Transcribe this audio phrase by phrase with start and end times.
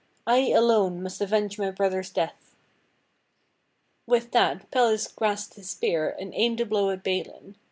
[0.25, 2.55] I alone must avenge my brother's death!"
[4.07, 7.53] With that Pelles grasped his spear and aimed a blow at Balin.